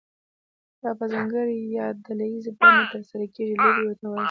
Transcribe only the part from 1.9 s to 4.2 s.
ډله ییزه بڼه ترسره کیږي لوبې ورته وایي.